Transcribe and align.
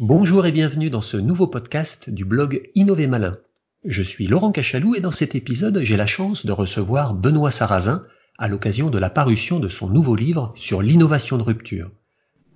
Bonjour 0.00 0.46
et 0.46 0.52
bienvenue 0.52 0.90
dans 0.90 1.00
ce 1.00 1.16
nouveau 1.16 1.48
podcast 1.48 2.08
du 2.08 2.24
blog 2.24 2.70
Innover 2.76 3.08
Malin. 3.08 3.36
Je 3.84 4.04
suis 4.04 4.28
Laurent 4.28 4.52
Cachalou 4.52 4.94
et 4.94 5.00
dans 5.00 5.10
cet 5.10 5.34
épisode, 5.34 5.80
j'ai 5.82 5.96
la 5.96 6.06
chance 6.06 6.46
de 6.46 6.52
recevoir 6.52 7.14
Benoît 7.14 7.50
Sarrazin 7.50 8.04
à 8.38 8.46
l'occasion 8.46 8.90
de 8.90 8.98
la 9.00 9.10
parution 9.10 9.58
de 9.58 9.68
son 9.68 9.88
nouveau 9.88 10.14
livre 10.14 10.52
sur 10.54 10.82
l'innovation 10.82 11.36
de 11.36 11.42
rupture. 11.42 11.90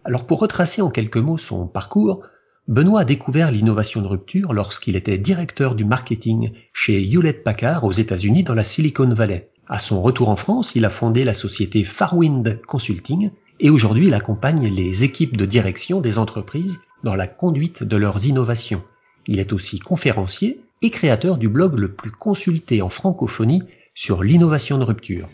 Alors 0.05 0.25
pour 0.25 0.39
retracer 0.39 0.83
en 0.83 0.91
quelques 0.91 1.17
mots 1.17 1.37
son 1.37 1.67
parcours, 1.67 2.23
Benoît 2.69 3.01
a 3.01 3.05
découvert 3.05 3.51
l'innovation 3.51 4.03
de 4.03 4.07
rupture 4.07 4.53
lorsqu'il 4.53 4.95
était 4.95 5.19
directeur 5.19 5.75
du 5.75 5.85
marketing 5.85 6.53
chez 6.73 7.03
Hewlett 7.03 7.43
Packard 7.43 7.83
aux 7.83 7.91
États-Unis 7.91 8.45
dans 8.45 8.55
la 8.55 8.63
Silicon 8.63 9.09
Valley. 9.09 9.51
À 9.67 9.81
son 9.81 10.01
retour 10.01 10.29
en 10.29 10.37
France, 10.37 10.77
il 10.77 10.85
a 10.85 10.91
fondé 10.91 11.25
la 11.25 11.35
société 11.35 11.83
Farwind 11.83 12.61
Consulting 12.69 13.33
et 13.61 13.71
aujourd'hui 13.71 14.09
il 14.09 14.15
accompagne 14.15 14.69
les 14.69 15.05
équipes 15.05 15.37
de 15.37 15.47
direction 15.47 16.01
des 16.01 16.19
entreprises 16.19 16.81
dans 17.05 17.15
la 17.15 17.27
conduite 17.27 17.83
de 17.83 17.97
leurs 17.97 18.27
innovations. 18.27 18.83
Il 19.27 19.39
est 19.39 19.53
aussi 19.53 19.79
conférencier 19.79 20.61
et 20.83 20.91
créateur 20.91 21.37
du 21.37 21.49
blog 21.49 21.79
le 21.79 21.93
plus 21.93 22.11
consulté 22.11 22.83
en 22.83 22.89
francophonie 22.89 23.63
sur 23.95 24.23
l'innovation 24.23 24.79
de 24.79 24.85
rupture. 24.85 25.29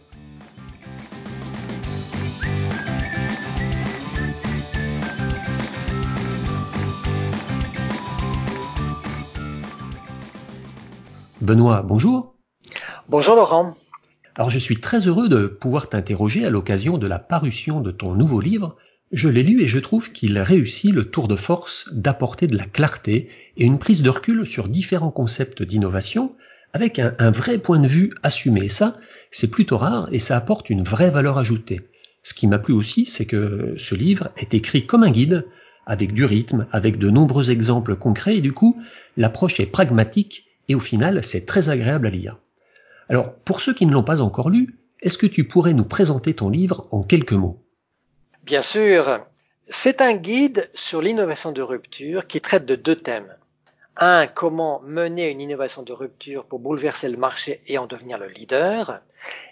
Benoît, 11.41 11.83
bonjour. 11.83 12.35
Bonjour 13.09 13.37
Laurent. 13.37 13.75
Alors 14.39 14.51
je 14.51 14.61
suis 14.61 14.77
très 14.77 15.09
heureux 15.09 15.29
de 15.29 15.49
pouvoir 15.49 15.89
t'interroger 15.89 16.47
à 16.47 16.51
l'occasion 16.51 16.97
de 16.97 17.09
la 17.09 17.19
parution 17.19 17.81
de 17.81 17.91
ton 17.91 18.15
nouveau 18.15 18.41
livre. 18.41 18.77
Je 19.11 19.29
l'ai 19.29 19.43
lu 19.43 19.63
et 19.63 19.67
je 19.67 19.81
trouve 19.81 20.13
qu'il 20.13 20.39
réussit 20.39 20.95
le 20.95 21.03
tour 21.03 21.27
de 21.27 21.35
force 21.35 21.89
d'apporter 21.91 22.47
de 22.47 22.57
la 22.57 22.65
clarté 22.65 23.31
et 23.57 23.65
une 23.65 23.81
prise 23.81 24.01
de 24.01 24.11
recul 24.11 24.47
sur 24.47 24.69
différents 24.69 25.11
concepts 25.11 25.65
d'innovation 25.65 26.37
avec 26.73 27.01
un, 27.01 27.33
vrai 27.33 27.59
point 27.59 27.81
de 27.81 27.89
vue 27.89 28.13
assumé. 28.23 28.69
Ça, 28.69 28.95
c'est 29.33 29.51
plutôt 29.51 29.77
rare 29.77 30.09
et 30.13 30.21
ça 30.21 30.37
apporte 30.37 30.71
une 30.71 30.85
vraie 30.85 31.11
valeur 31.11 31.37
ajoutée. 31.37 31.81
Ce 32.23 32.33
qui 32.33 32.47
m'a 32.47 32.61
plu 32.61 32.75
aussi, 32.75 33.07
c'est 33.07 33.27
que 33.27 33.75
ce 33.77 33.97
livre 33.97 34.31
est 34.37 34.55
écrit 34.55 34.87
comme 34.87 35.03
un 35.03 35.11
guide, 35.11 35.47
avec 35.85 36.13
du 36.13 36.25
rythme, 36.25 36.69
avec 36.71 36.99
de 36.99 37.11
nombreux 37.11 37.51
exemples 37.51 37.97
concrets 37.97 38.37
et 38.37 38.41
du 38.41 38.53
coup, 38.53 38.81
l'approche 39.17 39.59
est 39.59 39.67
pragmatique 39.67 40.47
et 40.69 40.77
au 40.77 40.81
final, 40.81 41.25
c'est 41.25 41.45
très 41.45 41.71
agréable 41.71 42.07
à 42.07 42.11
lire. 42.11 42.39
Alors, 43.09 43.35
pour 43.35 43.61
ceux 43.61 43.75
qui 43.75 43.87
ne 43.87 43.93
l'ont 43.93 44.03
pas 44.03 44.21
encore 44.21 44.51
lu, 44.51 44.79
est-ce 45.01 45.19
que 45.19 45.27
tu 45.27 45.45
pourrais 45.45 45.75
nous 45.75 45.85
présenter 45.85 46.35
ton 46.35 46.51
livre 46.51 46.87
en 46.91 47.03
quelques 47.03 47.33
mots? 47.33 47.65
Bien 48.45 48.63
sûr. 48.63 49.21
C'est 49.65 50.01
un 50.01 50.15
guide 50.15 50.71
sur 50.75 51.03
l'innovation 51.03 51.53
de 51.53 51.63
rupture 51.63 52.27
qui 52.27 52.41
traite 52.41 52.67
de 52.67 52.75
deux 52.75 52.97
thèmes. 52.97 53.35
Un, 53.97 54.27
comment 54.27 54.81
mener 54.83 55.31
une 55.31 55.41
innovation 55.41 55.83
de 55.83 55.93
rupture 55.93 56.45
pour 56.45 56.61
bouleverser 56.61 57.09
le 57.09 57.17
marché 57.17 57.61
et 57.67 57.79
en 57.79 57.87
devenir 57.87 58.19
le 58.19 58.29
leader. 58.29 59.01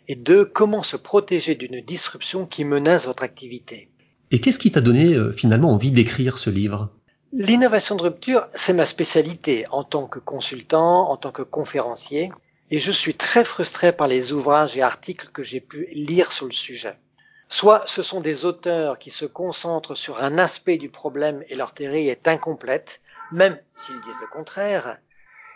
Et 0.08 0.14
deux, 0.14 0.44
comment 0.44 0.82
se 0.82 0.96
protéger 0.96 1.54
d'une 1.54 1.80
disruption 1.80 2.46
qui 2.46 2.64
menace 2.64 3.06
votre 3.06 3.24
activité. 3.24 3.90
Et 4.30 4.40
qu'est-ce 4.40 4.58
qui 4.58 4.72
t'a 4.72 4.80
donné 4.80 5.14
euh, 5.14 5.32
finalement 5.32 5.72
envie 5.72 5.92
d'écrire 5.92 6.38
ce 6.38 6.50
livre? 6.50 6.90
L'innovation 7.32 7.96
de 7.96 8.02
rupture, 8.02 8.46
c'est 8.54 8.72
ma 8.72 8.86
spécialité 8.86 9.66
en 9.70 9.84
tant 9.84 10.06
que 10.06 10.18
consultant, 10.18 11.10
en 11.10 11.16
tant 11.16 11.32
que 11.32 11.42
conférencier 11.42 12.30
et 12.70 12.80
je 12.80 12.90
suis 12.90 13.14
très 13.14 13.44
frustré 13.44 13.92
par 13.92 14.08
les 14.08 14.32
ouvrages 14.32 14.76
et 14.76 14.82
articles 14.82 15.28
que 15.28 15.42
j'ai 15.42 15.60
pu 15.60 15.86
lire 15.92 16.32
sur 16.32 16.46
le 16.46 16.52
sujet. 16.52 16.98
Soit 17.48 17.84
ce 17.86 18.02
sont 18.02 18.20
des 18.20 18.44
auteurs 18.44 18.98
qui 18.98 19.10
se 19.10 19.24
concentrent 19.24 19.94
sur 19.94 20.22
un 20.22 20.36
aspect 20.36 20.76
du 20.76 20.90
problème 20.90 21.44
et 21.48 21.54
leur 21.54 21.72
théorie 21.72 22.08
est 22.08 22.26
incomplète, 22.26 23.00
même 23.30 23.56
s'ils 23.76 24.00
disent 24.00 24.20
le 24.20 24.26
contraire, 24.26 24.98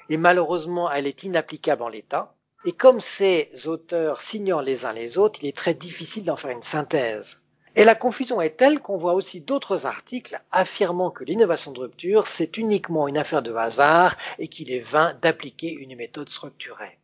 et 0.08 0.16
malheureusement 0.16 0.90
elle 0.90 1.08
est 1.08 1.24
inapplicable 1.24 1.82
en 1.82 1.88
l'état, 1.88 2.34
et 2.64 2.72
comme 2.72 3.00
ces 3.00 3.50
auteurs 3.66 4.20
s'ignorent 4.20 4.62
les 4.62 4.84
uns 4.84 4.92
les 4.92 5.18
autres, 5.18 5.40
il 5.42 5.48
est 5.48 5.56
très 5.56 5.74
difficile 5.74 6.24
d'en 6.24 6.36
faire 6.36 6.50
une 6.50 6.62
synthèse. 6.62 7.40
Et 7.74 7.84
la 7.84 7.94
confusion 7.94 8.40
est 8.40 8.56
telle 8.56 8.80
qu'on 8.80 8.98
voit 8.98 9.14
aussi 9.14 9.40
d'autres 9.40 9.86
articles 9.86 10.40
affirmant 10.52 11.10
que 11.10 11.24
l'innovation 11.24 11.72
de 11.72 11.80
rupture, 11.80 12.28
c'est 12.28 12.56
uniquement 12.56 13.08
une 13.08 13.18
affaire 13.18 13.42
de 13.42 13.54
hasard 13.54 14.16
et 14.38 14.48
qu'il 14.48 14.72
est 14.72 14.80
vain 14.80 15.14
d'appliquer 15.22 15.72
une 15.72 15.96
méthode 15.96 16.28
structurée. 16.28 16.99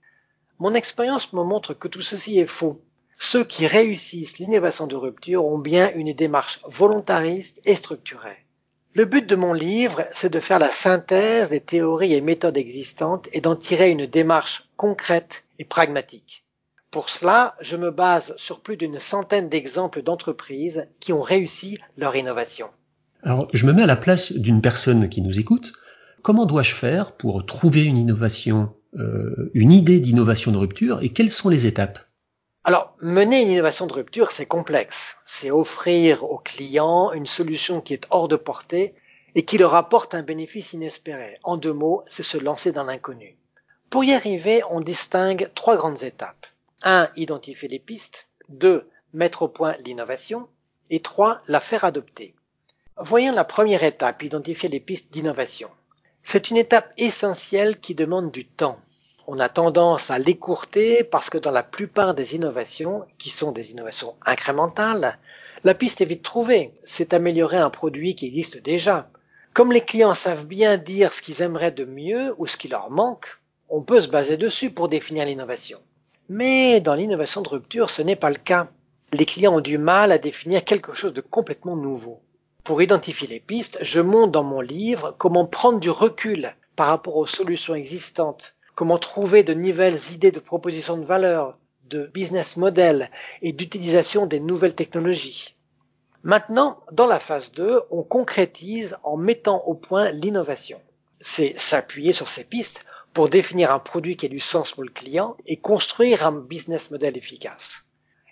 Mon 0.58 0.74
expérience 0.74 1.32
me 1.32 1.42
montre 1.42 1.74
que 1.74 1.88
tout 1.88 2.00
ceci 2.00 2.38
est 2.38 2.46
faux. 2.46 2.80
Ceux 3.18 3.44
qui 3.44 3.66
réussissent 3.66 4.38
l'innovation 4.38 4.86
de 4.86 4.96
rupture 4.96 5.44
ont 5.44 5.58
bien 5.58 5.90
une 5.94 6.12
démarche 6.12 6.60
volontariste 6.66 7.60
et 7.64 7.74
structurée. 7.74 8.46
Le 8.94 9.04
but 9.04 9.26
de 9.26 9.36
mon 9.36 9.52
livre, 9.52 10.06
c'est 10.12 10.32
de 10.32 10.40
faire 10.40 10.58
la 10.58 10.70
synthèse 10.70 11.50
des 11.50 11.60
théories 11.60 12.14
et 12.14 12.22
méthodes 12.22 12.56
existantes 12.56 13.28
et 13.34 13.42
d'en 13.42 13.54
tirer 13.54 13.90
une 13.90 14.06
démarche 14.06 14.70
concrète 14.76 15.44
et 15.58 15.66
pragmatique. 15.66 16.44
Pour 16.90 17.10
cela, 17.10 17.54
je 17.60 17.76
me 17.76 17.90
base 17.90 18.32
sur 18.38 18.60
plus 18.60 18.78
d'une 18.78 18.98
centaine 18.98 19.50
d'exemples 19.50 20.02
d'entreprises 20.02 20.86
qui 21.00 21.12
ont 21.12 21.20
réussi 21.20 21.76
leur 21.98 22.16
innovation. 22.16 22.68
Alors, 23.22 23.48
je 23.52 23.66
me 23.66 23.74
mets 23.74 23.82
à 23.82 23.86
la 23.86 23.96
place 23.96 24.32
d'une 24.32 24.62
personne 24.62 25.10
qui 25.10 25.20
nous 25.20 25.38
écoute. 25.38 25.74
Comment 26.22 26.46
dois-je 26.46 26.74
faire 26.74 27.12
pour 27.12 27.44
trouver 27.44 27.84
une 27.84 27.98
innovation, 27.98 28.72
euh, 28.98 29.50
une 29.54 29.72
idée 29.72 30.00
d'innovation 30.00 30.52
de 30.52 30.58
rupture 30.58 31.02
et 31.02 31.10
quelles 31.10 31.30
sont 31.30 31.48
les 31.48 31.66
étapes? 31.66 31.98
Alors, 32.64 32.96
mener 33.00 33.42
une 33.42 33.50
innovation 33.50 33.86
de 33.86 33.92
rupture, 33.92 34.30
c'est 34.30 34.46
complexe. 34.46 35.18
C'est 35.24 35.50
offrir 35.50 36.24
aux 36.24 36.38
clients 36.38 37.12
une 37.12 37.26
solution 37.26 37.80
qui 37.80 37.94
est 37.94 38.06
hors 38.10 38.26
de 38.26 38.36
portée 38.36 38.94
et 39.36 39.44
qui 39.44 39.58
leur 39.58 39.74
apporte 39.74 40.14
un 40.14 40.22
bénéfice 40.22 40.72
inespéré. 40.72 41.38
En 41.44 41.58
deux 41.58 41.72
mots, 41.72 42.02
c'est 42.08 42.22
se 42.22 42.38
lancer 42.38 42.72
dans 42.72 42.84
l'inconnu. 42.84 43.36
Pour 43.90 44.02
y 44.02 44.12
arriver, 44.12 44.62
on 44.68 44.80
distingue 44.80 45.50
trois 45.54 45.76
grandes 45.76 46.02
étapes. 46.02 46.46
1. 46.82 47.08
Identifier 47.16 47.68
les 47.68 47.78
pistes. 47.78 48.28
2. 48.48 48.88
Mettre 49.12 49.42
au 49.42 49.48
point 49.48 49.76
l'innovation. 49.84 50.48
Et 50.90 51.00
3. 51.00 51.38
La 51.46 51.60
faire 51.60 51.84
adopter. 51.84 52.34
Voyons 52.98 53.32
la 53.32 53.44
première 53.44 53.84
étape, 53.84 54.22
identifier 54.22 54.68
les 54.68 54.80
pistes 54.80 55.12
d'innovation. 55.12 55.68
C'est 56.28 56.50
une 56.50 56.56
étape 56.56 56.92
essentielle 56.98 57.78
qui 57.78 57.94
demande 57.94 58.32
du 58.32 58.44
temps. 58.44 58.80
On 59.28 59.38
a 59.38 59.48
tendance 59.48 60.10
à 60.10 60.18
l'écourter 60.18 61.04
parce 61.04 61.30
que 61.30 61.38
dans 61.38 61.52
la 61.52 61.62
plupart 61.62 62.14
des 62.14 62.34
innovations, 62.34 63.04
qui 63.16 63.30
sont 63.30 63.52
des 63.52 63.70
innovations 63.70 64.16
incrémentales, 64.26 65.20
la 65.62 65.72
piste 65.72 66.00
est 66.00 66.04
vite 66.04 66.24
trouvée. 66.24 66.74
C'est 66.82 67.14
améliorer 67.14 67.58
un 67.58 67.70
produit 67.70 68.16
qui 68.16 68.26
existe 68.26 68.60
déjà. 68.60 69.08
Comme 69.54 69.70
les 69.70 69.82
clients 69.82 70.14
savent 70.14 70.48
bien 70.48 70.78
dire 70.78 71.12
ce 71.12 71.22
qu'ils 71.22 71.42
aimeraient 71.42 71.70
de 71.70 71.84
mieux 71.84 72.34
ou 72.38 72.48
ce 72.48 72.56
qui 72.56 72.66
leur 72.66 72.90
manque, 72.90 73.40
on 73.68 73.82
peut 73.82 74.00
se 74.00 74.08
baser 74.08 74.36
dessus 74.36 74.72
pour 74.72 74.88
définir 74.88 75.26
l'innovation. 75.26 75.78
Mais 76.28 76.80
dans 76.80 76.96
l'innovation 76.96 77.40
de 77.40 77.50
rupture, 77.50 77.88
ce 77.88 78.02
n'est 78.02 78.16
pas 78.16 78.30
le 78.30 78.34
cas. 78.34 78.66
Les 79.12 79.26
clients 79.26 79.58
ont 79.58 79.60
du 79.60 79.78
mal 79.78 80.10
à 80.10 80.18
définir 80.18 80.64
quelque 80.64 80.92
chose 80.92 81.12
de 81.12 81.20
complètement 81.20 81.76
nouveau. 81.76 82.20
Pour 82.66 82.82
identifier 82.82 83.28
les 83.28 83.38
pistes, 83.38 83.78
je 83.80 84.00
montre 84.00 84.32
dans 84.32 84.42
mon 84.42 84.60
livre 84.60 85.14
comment 85.18 85.46
prendre 85.46 85.78
du 85.78 85.88
recul 85.88 86.52
par 86.74 86.88
rapport 86.88 87.16
aux 87.16 87.24
solutions 87.24 87.76
existantes, 87.76 88.56
comment 88.74 88.98
trouver 88.98 89.44
de 89.44 89.54
nouvelles 89.54 90.00
idées 90.12 90.32
de 90.32 90.40
proposition 90.40 90.96
de 90.96 91.04
valeur, 91.04 91.56
de 91.84 92.10
business 92.12 92.56
model 92.56 93.08
et 93.40 93.52
d'utilisation 93.52 94.26
des 94.26 94.40
nouvelles 94.40 94.74
technologies. 94.74 95.54
Maintenant, 96.24 96.80
dans 96.90 97.06
la 97.06 97.20
phase 97.20 97.52
2, 97.52 97.82
on 97.92 98.02
concrétise 98.02 98.96
en 99.04 99.16
mettant 99.16 99.62
au 99.66 99.74
point 99.74 100.10
l'innovation. 100.10 100.80
C'est 101.20 101.56
s'appuyer 101.56 102.12
sur 102.12 102.26
ces 102.26 102.42
pistes 102.42 102.84
pour 103.14 103.28
définir 103.28 103.70
un 103.70 103.78
produit 103.78 104.16
qui 104.16 104.26
a 104.26 104.28
du 104.28 104.40
sens 104.40 104.72
pour 104.72 104.82
le 104.82 104.90
client 104.90 105.36
et 105.46 105.56
construire 105.56 106.26
un 106.26 106.32
business 106.32 106.90
model 106.90 107.16
efficace. 107.16 107.85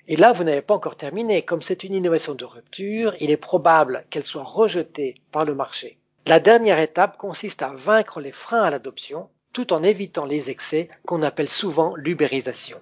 Et 0.07 0.17
là, 0.17 0.33
vous 0.33 0.45
n'avez 0.45 0.61
pas 0.61 0.75
encore 0.75 0.97
terminé. 0.97 1.43
Comme 1.43 1.63
c'est 1.63 1.85
une 1.85 1.95
innovation 1.95 2.35
de 2.35 2.45
rupture, 2.45 3.15
il 3.21 3.31
est 3.31 3.37
probable 3.37 4.05
qu'elle 4.11 4.25
soit 4.25 4.45
rejetée 4.45 5.15
par 5.33 5.45
le 5.45 5.55
marché. 5.55 5.99
La 6.27 6.41
dernière 6.41 6.79
étape 6.79 7.17
consiste 7.17 7.63
à 7.63 7.75
vaincre 7.75 8.21
les 8.21 8.33
freins 8.33 8.63
à 8.63 8.71
l'adoption 8.71 9.29
tout 9.55 9.73
en 9.73 9.83
évitant 9.83 10.27
les 10.27 10.51
excès 10.51 10.89
qu'on 11.07 11.23
appelle 11.23 11.49
souvent 11.49 11.95
l'ubérisation. 11.97 12.79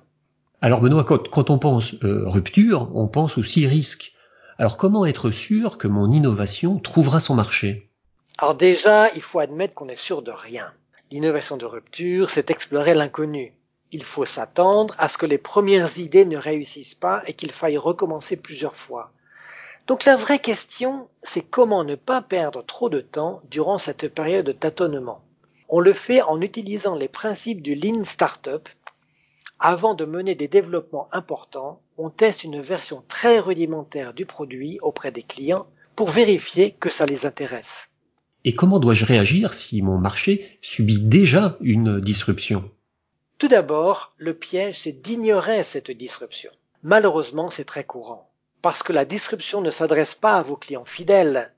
Alors 0.60 0.80
Benoît, 0.80 1.04
quand, 1.04 1.50
on 1.50 1.58
pense 1.58 1.94
euh, 2.02 2.22
rupture, 2.28 2.90
on 2.94 3.08
pense 3.08 3.36
aussi 3.36 3.66
risque. 3.66 4.14
Alors 4.58 4.76
comment 4.76 5.04
être 5.06 5.30
sûr 5.30 5.76
que 5.76 5.88
mon 5.88 6.10
innovation 6.10 6.78
trouvera 6.78 7.20
son 7.20 7.34
marché? 7.34 7.90
Alors 8.38 8.54
déjà, 8.54 9.12
il 9.14 9.20
faut 9.20 9.38
admettre 9.38 9.74
qu'on 9.74 9.88
est 9.88 9.96
sûr 9.96 10.22
de 10.22 10.30
rien. 10.30 10.72
L'innovation 11.10 11.56
de 11.56 11.66
rupture, 11.66 12.30
c'est 12.30 12.50
explorer 12.50 12.94
l'inconnu. 12.94 13.52
Il 13.92 14.04
faut 14.04 14.24
s'attendre 14.24 14.94
à 14.98 15.08
ce 15.08 15.18
que 15.18 15.26
les 15.26 15.38
premières 15.38 15.98
idées 15.98 16.24
ne 16.24 16.38
réussissent 16.38 16.94
pas 16.94 17.22
et 17.26 17.34
qu'il 17.34 17.52
faille 17.52 17.76
recommencer 17.76 18.36
plusieurs 18.36 18.74
fois. 18.74 19.12
Donc 19.86 20.06
la 20.06 20.16
vraie 20.16 20.38
question, 20.38 21.08
c'est 21.22 21.42
comment 21.42 21.84
ne 21.84 21.94
pas 21.94 22.22
perdre 22.22 22.64
trop 22.64 22.88
de 22.88 23.00
temps 23.00 23.40
durant 23.50 23.78
cette 23.78 24.08
période 24.14 24.46
de 24.46 24.52
tâtonnement. 24.52 25.22
On 25.68 25.80
le 25.80 25.92
fait 25.92 26.22
en 26.22 26.40
utilisant 26.40 26.94
les 26.94 27.08
principes 27.08 27.60
du 27.60 27.74
Lean 27.74 28.04
Startup. 28.04 28.66
Avant 29.58 29.94
de 29.94 30.04
mener 30.04 30.34
des 30.34 30.48
développements 30.48 31.08
importants, 31.12 31.82
on 31.98 32.10
teste 32.10 32.44
une 32.44 32.60
version 32.60 33.04
très 33.08 33.38
rudimentaire 33.38 34.14
du 34.14 34.24
produit 34.24 34.78
auprès 34.80 35.12
des 35.12 35.22
clients 35.22 35.66
pour 35.96 36.08
vérifier 36.08 36.72
que 36.72 36.88
ça 36.88 37.04
les 37.04 37.26
intéresse. 37.26 37.90
Et 38.44 38.54
comment 38.54 38.80
dois-je 38.80 39.04
réagir 39.04 39.52
si 39.54 39.82
mon 39.82 39.98
marché 39.98 40.58
subit 40.62 41.00
déjà 41.00 41.56
une 41.60 42.00
disruption? 42.00 42.70
Tout 43.42 43.48
d'abord, 43.48 44.12
le 44.18 44.34
piège, 44.34 44.78
c'est 44.82 45.02
d'ignorer 45.02 45.64
cette 45.64 45.90
disruption. 45.90 46.52
Malheureusement, 46.84 47.50
c'est 47.50 47.64
très 47.64 47.82
courant, 47.82 48.30
parce 48.62 48.84
que 48.84 48.92
la 48.92 49.04
disruption 49.04 49.60
ne 49.60 49.72
s'adresse 49.72 50.14
pas 50.14 50.36
à 50.36 50.42
vos 50.42 50.54
clients 50.54 50.84
fidèles. 50.84 51.52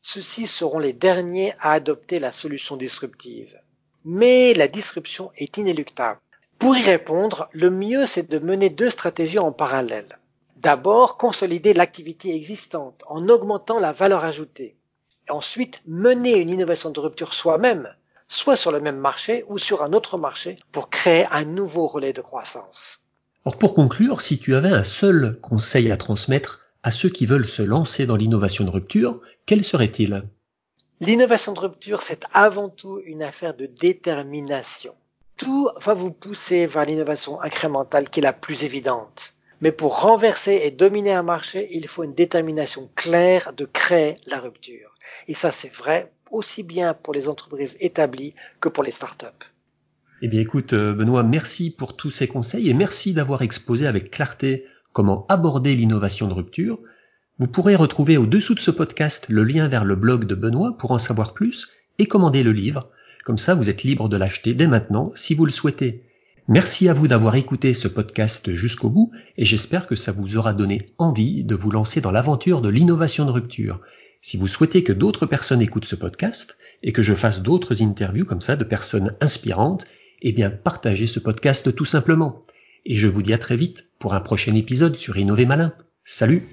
Ceux-ci 0.00 0.46
seront 0.46 0.78
les 0.78 0.92
derniers 0.92 1.52
à 1.58 1.72
adopter 1.72 2.20
la 2.20 2.30
solution 2.30 2.76
disruptive. 2.76 3.60
Mais 4.04 4.54
la 4.54 4.68
disruption 4.68 5.32
est 5.36 5.56
inéluctable. 5.56 6.20
Pour 6.60 6.76
y 6.76 6.82
répondre, 6.82 7.48
le 7.50 7.68
mieux 7.68 8.06
c'est 8.06 8.30
de 8.30 8.38
mener 8.38 8.70
deux 8.70 8.90
stratégies 8.90 9.40
en 9.40 9.50
parallèle. 9.50 10.20
D'abord, 10.58 11.16
consolider 11.16 11.74
l'activité 11.74 12.32
existante 12.36 13.02
en 13.08 13.28
augmentant 13.28 13.80
la 13.80 13.90
valeur 13.90 14.22
ajoutée. 14.22 14.76
Ensuite, 15.28 15.82
mener 15.84 16.36
une 16.36 16.50
innovation 16.50 16.90
de 16.90 17.00
rupture 17.00 17.34
soi-même, 17.34 17.92
soit 18.34 18.56
sur 18.56 18.72
le 18.72 18.80
même 18.80 18.98
marché 18.98 19.44
ou 19.48 19.58
sur 19.58 19.82
un 19.82 19.92
autre 19.92 20.18
marché, 20.18 20.56
pour 20.72 20.90
créer 20.90 21.26
un 21.30 21.44
nouveau 21.44 21.86
relais 21.86 22.12
de 22.12 22.20
croissance. 22.20 23.00
Or, 23.44 23.56
pour 23.58 23.74
conclure, 23.74 24.20
si 24.20 24.38
tu 24.38 24.54
avais 24.56 24.70
un 24.70 24.84
seul 24.84 25.38
conseil 25.40 25.92
à 25.92 25.96
transmettre 25.96 26.60
à 26.82 26.90
ceux 26.90 27.08
qui 27.08 27.26
veulent 27.26 27.48
se 27.48 27.62
lancer 27.62 28.06
dans 28.06 28.16
l'innovation 28.16 28.64
de 28.64 28.70
rupture, 28.70 29.20
quel 29.46 29.62
serait-il? 29.62 30.24
L'innovation 31.00 31.52
de 31.52 31.60
rupture, 31.60 32.02
c'est 32.02 32.24
avant 32.32 32.68
tout 32.68 33.00
une 33.04 33.22
affaire 33.22 33.54
de 33.54 33.66
détermination. 33.66 34.94
Tout 35.36 35.68
va 35.80 35.94
vous 35.94 36.12
pousser 36.12 36.66
vers 36.66 36.84
l'innovation 36.84 37.40
incrémentale 37.40 38.08
qui 38.08 38.20
est 38.20 38.22
la 38.22 38.32
plus 38.32 38.64
évidente. 38.64 39.34
Mais 39.60 39.72
pour 39.72 40.00
renverser 40.00 40.60
et 40.64 40.70
dominer 40.70 41.12
un 41.12 41.22
marché, 41.22 41.68
il 41.72 41.86
faut 41.88 42.02
une 42.02 42.14
détermination 42.14 42.90
claire 42.94 43.52
de 43.52 43.64
créer 43.64 44.16
la 44.26 44.38
rupture. 44.40 44.94
Et 45.28 45.34
ça, 45.34 45.52
c'est 45.52 45.72
vrai 45.72 46.12
aussi 46.34 46.62
bien 46.62 46.94
pour 46.94 47.14
les 47.14 47.28
entreprises 47.28 47.76
établies 47.80 48.34
que 48.60 48.68
pour 48.68 48.84
les 48.84 48.90
startups. 48.90 49.26
Eh 50.22 50.28
bien 50.28 50.40
écoute 50.40 50.72
euh, 50.72 50.94
Benoît, 50.94 51.22
merci 51.22 51.70
pour 51.70 51.96
tous 51.96 52.10
ces 52.10 52.28
conseils 52.28 52.68
et 52.70 52.74
merci 52.74 53.12
d'avoir 53.12 53.42
exposé 53.42 53.86
avec 53.86 54.10
clarté 54.10 54.64
comment 54.92 55.26
aborder 55.28 55.74
l'innovation 55.74 56.28
de 56.28 56.34
rupture. 56.34 56.78
Vous 57.38 57.48
pourrez 57.48 57.74
retrouver 57.74 58.16
au-dessous 58.16 58.54
de 58.54 58.60
ce 58.60 58.70
podcast 58.70 59.26
le 59.28 59.42
lien 59.42 59.66
vers 59.68 59.84
le 59.84 59.96
blog 59.96 60.24
de 60.24 60.34
Benoît 60.34 60.78
pour 60.78 60.92
en 60.92 60.98
savoir 60.98 61.34
plus 61.34 61.68
et 61.98 62.06
commander 62.06 62.42
le 62.42 62.52
livre. 62.52 62.90
Comme 63.24 63.38
ça, 63.38 63.54
vous 63.54 63.68
êtes 63.68 63.82
libre 63.82 64.08
de 64.08 64.16
l'acheter 64.16 64.54
dès 64.54 64.68
maintenant 64.68 65.10
si 65.14 65.34
vous 65.34 65.46
le 65.46 65.52
souhaitez. 65.52 66.04
Merci 66.46 66.88
à 66.88 66.94
vous 66.94 67.08
d'avoir 67.08 67.36
écouté 67.36 67.72
ce 67.74 67.88
podcast 67.88 68.52
jusqu'au 68.54 68.90
bout 68.90 69.10
et 69.38 69.44
j'espère 69.44 69.86
que 69.86 69.96
ça 69.96 70.12
vous 70.12 70.36
aura 70.36 70.52
donné 70.52 70.90
envie 70.98 71.42
de 71.42 71.54
vous 71.54 71.70
lancer 71.70 72.00
dans 72.00 72.10
l'aventure 72.10 72.60
de 72.60 72.68
l'innovation 72.68 73.24
de 73.24 73.30
rupture. 73.30 73.80
Si 74.26 74.38
vous 74.38 74.48
souhaitez 74.48 74.82
que 74.82 74.94
d'autres 74.94 75.26
personnes 75.26 75.60
écoutent 75.60 75.84
ce 75.84 75.96
podcast 75.96 76.56
et 76.82 76.92
que 76.92 77.02
je 77.02 77.12
fasse 77.12 77.42
d'autres 77.42 77.82
interviews 77.82 78.24
comme 78.24 78.40
ça 78.40 78.56
de 78.56 78.64
personnes 78.64 79.14
inspirantes, 79.20 79.84
eh 80.22 80.32
bien 80.32 80.48
partagez 80.48 81.06
ce 81.06 81.20
podcast 81.20 81.74
tout 81.74 81.84
simplement. 81.84 82.42
Et 82.86 82.94
je 82.94 83.06
vous 83.06 83.20
dis 83.20 83.34
à 83.34 83.38
très 83.38 83.54
vite 83.54 83.84
pour 83.98 84.14
un 84.14 84.20
prochain 84.20 84.54
épisode 84.54 84.96
sur 84.96 85.18
Innover 85.18 85.44
Malin. 85.44 85.74
Salut 86.06 86.48